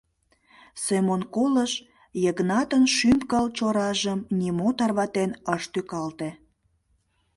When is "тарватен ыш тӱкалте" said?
4.77-6.29